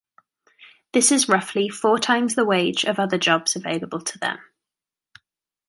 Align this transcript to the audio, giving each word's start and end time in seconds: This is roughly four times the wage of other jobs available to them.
This 0.93 1.11
is 1.11 1.29
roughly 1.29 1.69
four 1.69 1.99
times 1.99 2.33
the 2.33 2.43
wage 2.43 2.85
of 2.85 2.97
other 2.99 3.19
jobs 3.19 3.55
available 3.55 4.01
to 4.01 4.17
them. 4.17 4.39